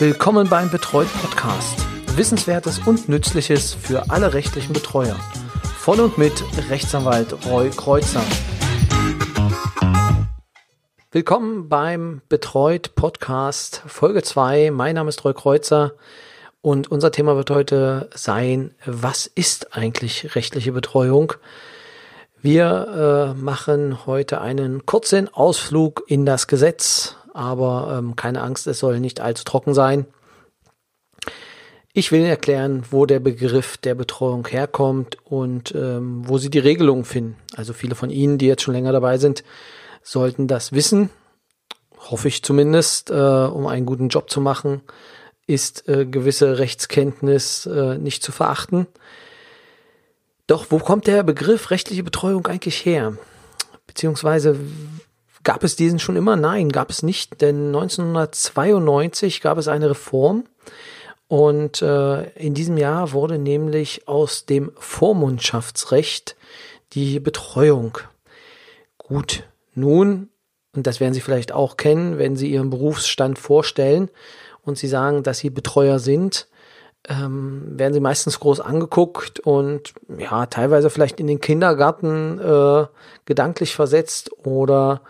[0.00, 1.84] Willkommen beim Betreut Podcast.
[2.16, 5.16] Wissenswertes und Nützliches für alle rechtlichen Betreuer.
[5.76, 8.22] Von und mit Rechtsanwalt Roy Kreuzer.
[11.10, 14.70] Willkommen beim Betreut Podcast Folge 2.
[14.70, 15.94] Mein Name ist Roy Kreuzer
[16.60, 21.32] und unser Thema wird heute sein, was ist eigentlich rechtliche Betreuung?
[22.40, 28.80] Wir äh, machen heute einen kurzen Ausflug in das Gesetz, aber ähm, keine Angst, es
[28.80, 30.06] soll nicht allzu trocken sein.
[31.92, 37.04] Ich will erklären, wo der Begriff der Betreuung herkommt und ähm, wo Sie die Regelungen
[37.04, 37.36] finden.
[37.54, 39.44] Also viele von Ihnen, die jetzt schon länger dabei sind,
[40.02, 41.10] sollten das wissen,
[42.10, 44.82] hoffe ich zumindest, äh, um einen guten Job zu machen,
[45.46, 48.88] ist äh, gewisse Rechtskenntnis äh, nicht zu verachten.
[50.48, 53.16] Doch wo kommt der Begriff rechtliche Betreuung eigentlich her?
[53.86, 54.58] Beziehungsweise
[55.48, 56.36] Gab es diesen schon immer?
[56.36, 60.44] Nein, gab es nicht, denn 1992 gab es eine Reform
[61.26, 66.36] und äh, in diesem Jahr wurde nämlich aus dem Vormundschaftsrecht
[66.92, 67.96] die Betreuung.
[68.98, 70.28] Gut, nun,
[70.76, 74.10] und das werden Sie vielleicht auch kennen, wenn Sie Ihren Berufsstand vorstellen
[74.64, 76.46] und Sie sagen, dass Sie Betreuer sind,
[77.08, 82.86] ähm, werden sie meistens groß angeguckt und ja, teilweise vielleicht in den Kindergarten äh,
[83.24, 85.00] gedanklich versetzt oder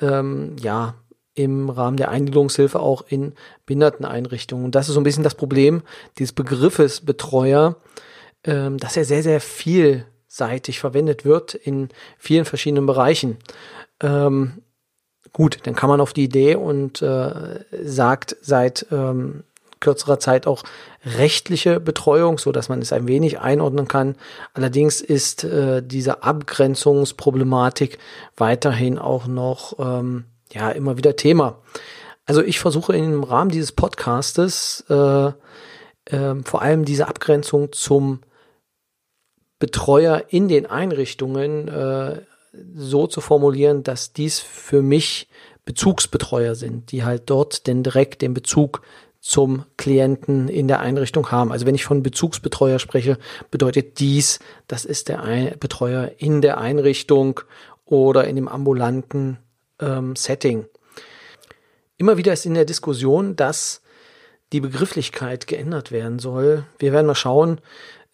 [0.00, 0.94] ähm, ja,
[1.34, 3.34] im Rahmen der Eingliederungshilfe auch in
[3.66, 4.64] Behinderteneinrichtungen.
[4.64, 5.82] Und das ist so ein bisschen das Problem
[6.18, 7.76] dieses Begriffes Betreuer,
[8.44, 13.36] ähm, dass er sehr, sehr vielseitig verwendet wird in vielen verschiedenen Bereichen.
[14.00, 14.62] Ähm,
[15.32, 19.44] gut, dann kann man auf die Idee und äh, sagt seit ähm,
[19.86, 20.64] kürzerer Zeit auch
[21.04, 24.16] rechtliche Betreuung, so dass man es ein wenig einordnen kann.
[24.52, 27.98] Allerdings ist äh, diese Abgrenzungsproblematik
[28.36, 31.62] weiterhin auch noch ähm, ja immer wieder Thema.
[32.24, 35.30] Also ich versuche im Rahmen dieses Podcastes äh,
[36.06, 38.22] äh, vor allem diese Abgrenzung zum
[39.60, 42.22] Betreuer in den Einrichtungen äh,
[42.74, 45.28] so zu formulieren, dass dies für mich
[45.66, 48.82] Bezugsbetreuer sind, die halt dort denn direkt den Bezug
[49.26, 51.50] zum Klienten in der Einrichtung haben.
[51.50, 53.18] Also wenn ich von Bezugsbetreuer spreche,
[53.50, 54.38] bedeutet dies,
[54.68, 57.40] das ist der Ein Betreuer in der Einrichtung
[57.84, 59.38] oder in dem ambulanten
[59.80, 60.66] ähm, Setting.
[61.96, 63.82] Immer wieder ist in der Diskussion, dass
[64.52, 66.64] die Begrifflichkeit geändert werden soll.
[66.78, 67.60] Wir werden mal schauen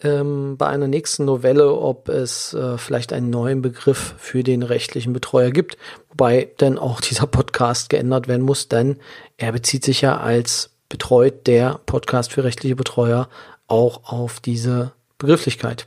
[0.03, 5.13] ähm, bei einer nächsten Novelle, ob es äh, vielleicht einen neuen Begriff für den rechtlichen
[5.13, 5.77] Betreuer gibt,
[6.09, 8.97] wobei dann auch dieser Podcast geändert werden muss, denn
[9.37, 13.31] er bezieht sich ja als betreut der Podcast für rechtliche Betreuer
[13.67, 15.87] auch auf diese Begrifflichkeit.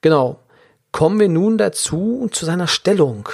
[0.00, 0.38] Genau.
[0.92, 3.28] Kommen wir nun dazu zu seiner Stellung.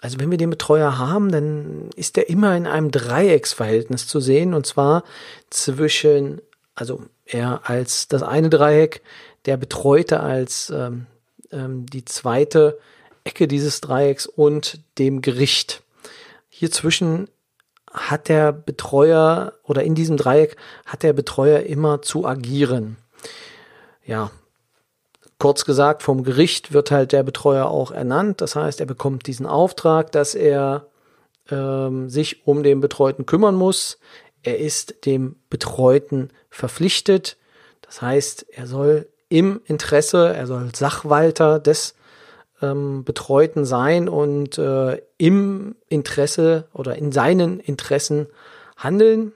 [0.00, 4.54] Also wenn wir den Betreuer haben, dann ist er immer in einem Dreiecksverhältnis zu sehen
[4.54, 5.02] und zwar
[5.50, 6.40] zwischen,
[6.76, 9.02] also er als das eine Dreieck,
[9.46, 11.06] der Betreute als ähm,
[11.50, 12.78] ähm, die zweite
[13.24, 15.82] Ecke dieses Dreiecks und dem Gericht.
[16.48, 17.28] Hier zwischen
[17.96, 22.96] hat der Betreuer oder in diesem Dreieck hat der Betreuer immer zu agieren.
[24.04, 24.30] Ja,
[25.38, 28.40] kurz gesagt, vom Gericht wird halt der Betreuer auch ernannt.
[28.40, 30.86] Das heißt, er bekommt diesen Auftrag, dass er
[31.50, 33.98] ähm, sich um den Betreuten kümmern muss.
[34.42, 37.36] Er ist dem Betreuten verpflichtet.
[37.82, 41.94] Das heißt, er soll im Interesse, er soll Sachwalter des
[42.62, 48.26] ähm, Betreuten sein und äh, im Interesse oder in seinen Interessen
[48.76, 49.32] handeln.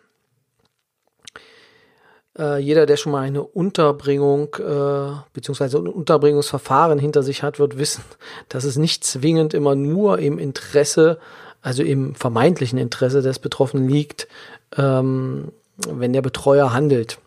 [2.38, 7.78] Äh, jeder, der schon mal eine Unterbringung äh, beziehungsweise ein Unterbringungsverfahren hinter sich hat, wird
[7.78, 8.04] wissen,
[8.48, 11.18] dass es nicht zwingend immer nur im Interesse,
[11.62, 14.28] also im vermeintlichen Interesse des Betroffenen liegt,
[14.76, 15.52] ähm,
[15.88, 17.18] wenn der Betreuer handelt.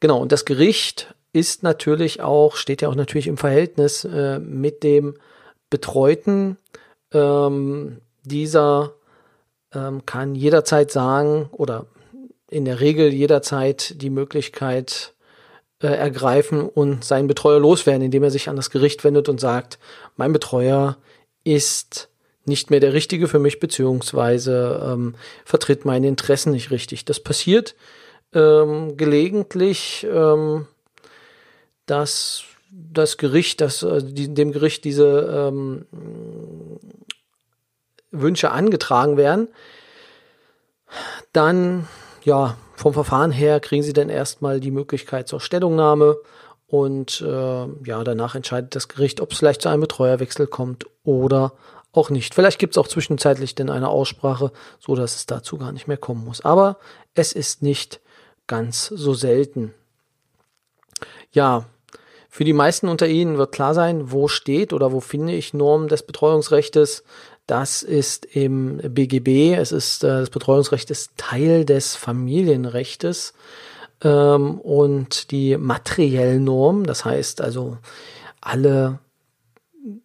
[0.00, 4.82] Genau, und das Gericht ist natürlich auch, steht ja auch natürlich im Verhältnis äh, mit
[4.82, 5.14] dem
[5.70, 6.58] Betreuten.
[7.12, 8.92] Ähm, dieser
[9.74, 11.86] ähm, kann jederzeit sagen oder
[12.50, 15.14] in der Regel jederzeit die Möglichkeit
[15.82, 19.78] äh, ergreifen und seinen Betreuer loswerden, indem er sich an das Gericht wendet und sagt,
[20.16, 20.98] mein Betreuer
[21.44, 22.08] ist
[22.44, 25.14] nicht mehr der Richtige für mich, beziehungsweise ähm,
[25.44, 27.04] vertritt meine Interessen nicht richtig.
[27.04, 27.74] Das passiert
[28.34, 30.66] ähm, gelegentlich, ähm,
[31.86, 35.86] dass das Gericht, dass äh, dem Gericht diese ähm,
[38.10, 39.48] Wünsche angetragen werden,
[41.32, 41.88] dann
[42.24, 46.16] ja vom Verfahren her kriegen sie dann erstmal die Möglichkeit zur Stellungnahme
[46.66, 51.52] und äh, ja danach entscheidet das Gericht, ob es vielleicht zu einem Betreuerwechsel kommt oder
[51.92, 52.34] auch nicht.
[52.34, 55.98] Vielleicht gibt es auch zwischenzeitlich denn eine Aussprache, so dass es dazu gar nicht mehr
[55.98, 56.42] kommen muss.
[56.42, 56.78] Aber
[57.14, 58.00] es ist nicht
[58.46, 59.74] ganz so selten.
[61.32, 61.66] Ja,
[62.34, 65.88] für die meisten unter Ihnen wird klar sein, wo steht oder wo finde ich Normen
[65.88, 67.04] des Betreuungsrechts.
[67.46, 69.52] Das ist im BGB.
[69.52, 73.34] Es ist äh, das Betreuungsrecht ist Teil des Familienrechtes
[74.02, 76.84] ähm, und die materiellen Normen.
[76.84, 77.76] Das heißt also
[78.40, 78.98] alle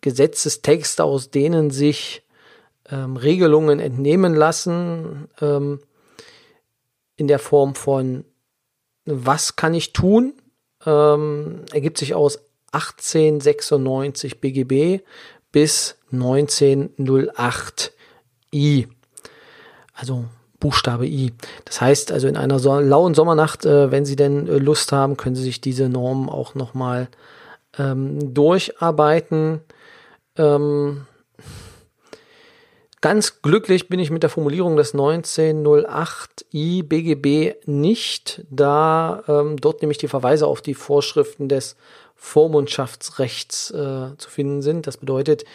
[0.01, 2.23] Gesetzestexte, aus denen sich
[2.89, 5.79] ähm, Regelungen entnehmen lassen, ähm,
[7.15, 8.25] in der Form von
[9.05, 10.33] was kann ich tun,
[10.87, 12.39] ähm, ergibt sich aus
[12.71, 15.03] 1896 BGB
[15.51, 17.91] bis 1908
[18.53, 18.87] I.
[19.93, 20.25] Also
[20.59, 21.33] Buchstabe I.
[21.65, 25.17] Das heißt also in einer so lauen Sommernacht, äh, wenn Sie denn äh, Lust haben,
[25.17, 27.09] können Sie sich diese Normen auch nochmal
[27.77, 29.61] ähm, durcharbeiten.
[30.35, 31.05] Ähm,
[33.01, 39.97] ganz glücklich bin ich mit der Formulierung des 1908i BGB nicht, da ähm, dort nämlich
[39.97, 41.75] die Verweise auf die Vorschriften des
[42.15, 44.87] Vormundschaftsrechts äh, zu finden sind.
[44.87, 45.45] Das bedeutet,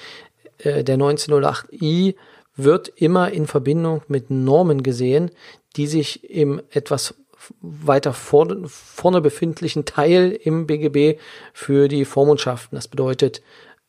[0.58, 2.14] äh, der 1908i
[2.54, 5.30] wird immer in Verbindung mit Normen gesehen,
[5.76, 7.14] die sich im etwas
[7.60, 11.18] weiter vorne, vorne befindlichen Teil im BGB
[11.52, 12.76] für die Vormundschaften.
[12.76, 13.42] Das bedeutet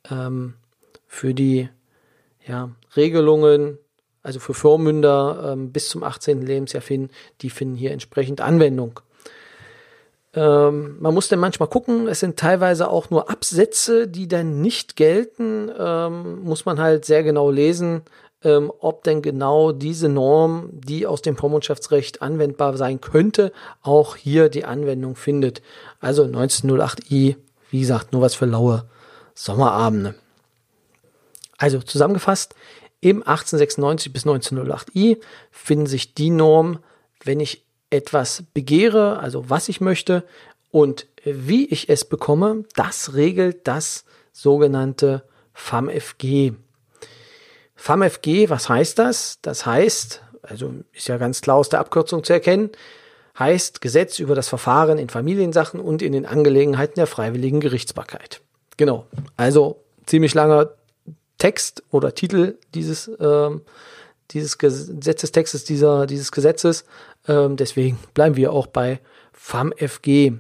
[0.10, 0.56] ähm,
[1.08, 1.70] für die
[2.48, 3.78] ja, Regelungen,
[4.22, 6.42] also für Vormünder ähm, bis zum 18.
[6.42, 7.10] Lebensjahr finden,
[7.42, 9.00] die finden hier entsprechend Anwendung.
[10.36, 14.96] Ähm, man muss dann manchmal gucken, es sind teilweise auch nur Absätze, die dann nicht
[14.96, 18.02] gelten, ähm, muss man halt sehr genau lesen,
[18.44, 23.52] ähm, ob denn genau diese Norm, die aus dem Vormundschaftsrecht anwendbar sein könnte,
[23.82, 25.62] auch hier die Anwendung findet.
[26.00, 27.36] Also 1908i,
[27.70, 28.86] wie gesagt, nur was für laue
[29.36, 30.16] Sommerabende.
[31.64, 32.56] Also zusammengefasst,
[33.00, 35.18] im 1896 bis 1908i
[35.50, 36.80] finden sich die Normen,
[37.24, 40.26] wenn ich etwas begehre, also was ich möchte
[40.72, 45.24] und wie ich es bekomme, das regelt das sogenannte
[45.54, 46.52] FAMFG.
[47.76, 49.40] FAMFG, was heißt das?
[49.42, 52.72] Das heißt, also ist ja ganz klar aus der Abkürzung zu erkennen,
[53.40, 58.42] heißt Gesetz über das Verfahren in Familiensachen und in den Angelegenheiten der freiwilligen Gerichtsbarkeit.
[58.76, 59.08] Genau.
[59.38, 60.72] Also ziemlich langer
[61.44, 63.64] Text oder Titel dieses, ähm,
[64.32, 66.86] dieses Gesetzestextes, dieser, dieses Gesetzes.
[67.28, 69.02] Ähm, deswegen bleiben wir auch bei
[69.34, 70.32] FAMFG.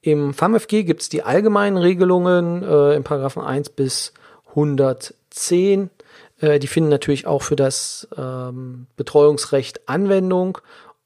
[0.00, 4.14] Im FAMFG gibt es die allgemeinen Regelungen äh, in Paragraphen 1 bis
[4.48, 5.90] 110
[6.40, 10.56] äh, die finden natürlich auch für das ähm, Betreuungsrecht Anwendung.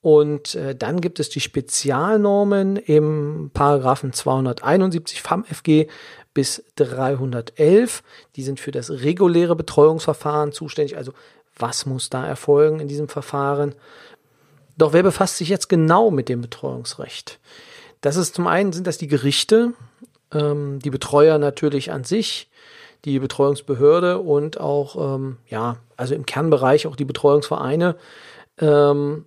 [0.00, 5.88] Und äh, dann gibt es die Spezialnormen im Paragraphen 271 FAMFG
[6.34, 8.02] bis 311.
[8.36, 10.96] Die sind für das reguläre Betreuungsverfahren zuständig.
[10.96, 11.12] Also
[11.56, 13.75] was muss da erfolgen in diesem Verfahren?
[14.76, 17.38] Doch wer befasst sich jetzt genau mit dem Betreuungsrecht?
[18.00, 19.72] Das ist zum einen sind das die Gerichte,
[20.32, 22.50] ähm, die Betreuer natürlich an sich,
[23.04, 27.96] die Betreuungsbehörde und auch, ähm, ja, also im Kernbereich auch die Betreuungsvereine.
[28.58, 29.26] Ähm,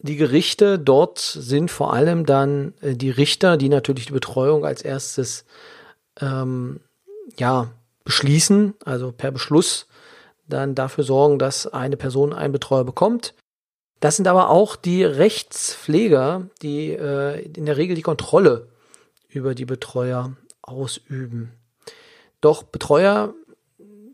[0.00, 4.82] die Gerichte dort sind vor allem dann äh, die Richter, die natürlich die Betreuung als
[4.82, 5.44] erstes
[6.20, 6.80] ähm,
[7.36, 7.70] ja,
[8.04, 9.86] beschließen, also per Beschluss
[10.46, 13.34] dann dafür sorgen, dass eine Person einen Betreuer bekommt.
[14.00, 18.68] Das sind aber auch die Rechtspfleger, die äh, in der Regel die Kontrolle
[19.28, 21.52] über die Betreuer ausüben.
[22.40, 23.34] Doch Betreuer,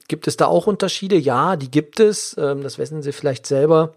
[0.08, 1.16] gibt es da auch Unterschiede?
[1.16, 2.34] Ja, die gibt es.
[2.38, 3.94] Ähm, das wissen Sie vielleicht selber.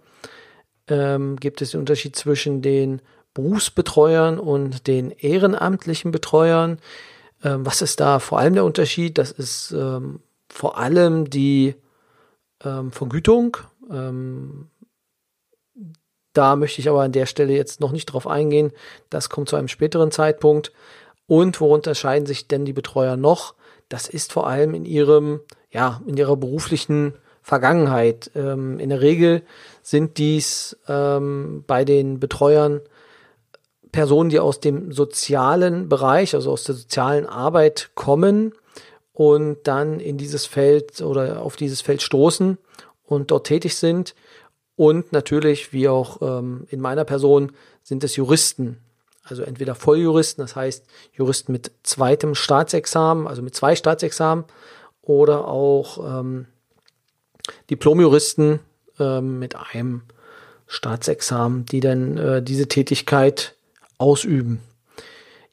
[0.88, 3.02] Ähm, gibt es den Unterschied zwischen den
[3.34, 6.80] Berufsbetreuern und den ehrenamtlichen Betreuern?
[7.48, 9.18] Ähm, was ist da vor allem der Unterschied?
[9.18, 11.75] Das ist ähm, vor allem die
[12.63, 13.58] ähm, Vergütung.
[13.89, 14.70] Ähm,
[16.34, 18.72] da möchte ich aber an der Stelle jetzt noch nicht drauf eingehen.
[19.10, 20.72] Das kommt zu einem späteren Zeitpunkt.
[21.25, 23.56] Und wo unterscheiden sich denn die Betreuer noch?
[23.89, 28.32] das ist vor allem in ihrem, ja, in ihrer beruflichen Vergangenheit.
[28.36, 29.44] Ähm, in der Regel
[29.82, 32.82] sind dies ähm, bei den Betreuern
[33.98, 38.54] Personen, die aus dem sozialen Bereich, also aus der sozialen Arbeit kommen
[39.12, 42.60] und dann in dieses Feld oder auf dieses Feld stoßen
[43.06, 44.13] und dort tätig sind.
[44.75, 48.77] Und natürlich, wie auch ähm, in meiner Person, sind es Juristen,
[49.24, 54.46] also entweder Volljuristen, das heißt Juristen mit zweitem Staatsexamen, also mit zwei Staatsexamen,
[55.01, 56.46] oder auch ähm,
[57.72, 58.60] Diplomjuristen
[59.00, 60.04] ähm, mit einem
[60.68, 63.57] Staatsexamen, die dann äh, diese Tätigkeit
[63.98, 64.62] ausüben.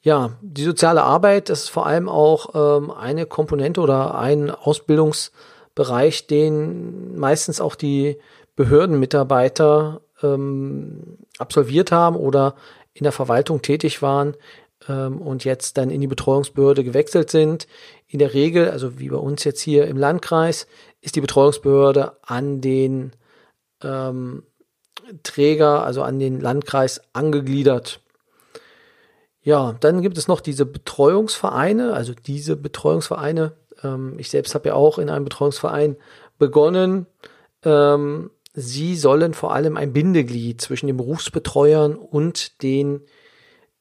[0.01, 5.31] Ja, die soziale Arbeit ist vor allem auch ähm, eine Komponente oder ein Ausbildungs-
[5.75, 8.17] Bereich, den meistens auch die
[8.55, 12.55] Behördenmitarbeiter ähm, absolviert haben oder
[12.93, 14.35] in der Verwaltung tätig waren
[14.87, 17.67] ähm, und jetzt dann in die Betreuungsbehörde gewechselt sind.
[18.07, 20.65] In der Regel, also wie bei uns jetzt hier im Landkreis,
[21.01, 23.11] ist die Betreuungsbehörde an den
[23.83, 24.43] ähm,
[25.23, 27.99] Träger, also an den Landkreis angegliedert.
[29.45, 33.51] Ja, dann gibt es noch diese Betreuungsvereine, also diese Betreuungsvereine.
[33.83, 35.97] Ähm, ich selbst habe ja auch in einem Betreuungsverein
[36.39, 37.05] begonnen.
[37.63, 43.01] Ähm, sie sollen vor allem ein Bindeglied zwischen den Berufsbetreuern und den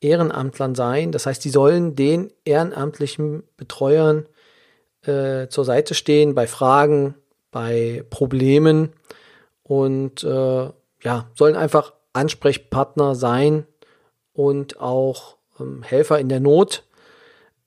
[0.02, 1.12] Ehrenamtlern sein.
[1.12, 4.26] Das heißt, sie sollen den ehrenamtlichen Betreuern
[5.00, 7.14] äh, zur Seite stehen bei Fragen,
[7.50, 8.92] bei Problemen
[9.62, 10.68] und äh,
[11.00, 13.66] ja, sollen einfach Ansprechpartner sein
[14.34, 16.84] und auch ähm, Helfer in der Not.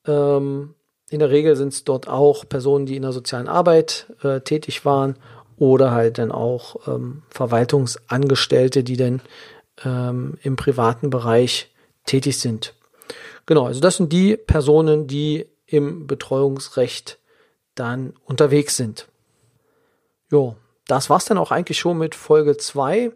[0.06, 0.74] Ähm,
[1.10, 4.84] in der Regel sind es dort auch Personen, die in der sozialen Arbeit äh, tätig
[4.84, 5.16] waren
[5.56, 9.22] oder halt dann auch ähm, Verwaltungsangestellte, die dann
[9.84, 11.70] ähm, im privaten Bereich
[12.04, 12.74] tätig sind.
[13.46, 17.18] Genau, also das sind die Personen, die im Betreuungsrecht
[17.74, 19.08] dann unterwegs sind.
[20.30, 23.12] Jo, das war's dann auch eigentlich schon mit Folge 2.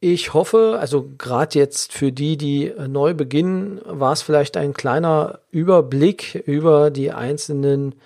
[0.00, 5.40] Ich hoffe, also gerade jetzt für die, die neu beginnen, war es vielleicht ein kleiner
[5.50, 7.96] Überblick über die einzelnen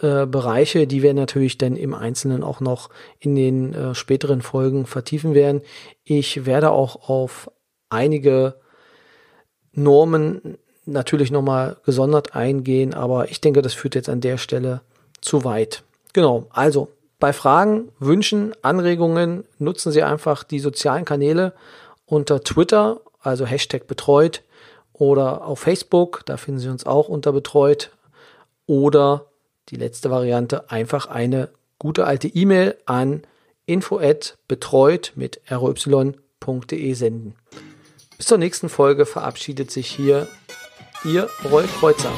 [0.00, 4.86] äh, Bereiche, die wir natürlich dann im Einzelnen auch noch in den äh, späteren Folgen
[4.86, 5.60] vertiefen werden.
[6.04, 7.50] Ich werde auch auf
[7.90, 8.54] einige
[9.72, 10.56] Normen
[10.86, 14.80] natürlich nochmal gesondert eingehen, aber ich denke, das führt jetzt an der Stelle
[15.20, 15.84] zu weit.
[16.14, 16.88] Genau, also
[17.22, 21.52] bei Fragen, Wünschen, Anregungen nutzen Sie einfach die sozialen Kanäle
[22.04, 24.42] unter Twitter, also Hashtag betreut,
[24.92, 27.92] oder auf Facebook, da finden Sie uns auch unter betreut,
[28.66, 29.26] oder
[29.68, 33.22] die letzte Variante, einfach eine gute alte E-Mail an
[33.66, 37.36] info@betreut mit roy.de senden.
[38.16, 40.26] Bis zur nächsten Folge verabschiedet sich hier
[41.04, 42.10] Ihr Roy Kreuzer.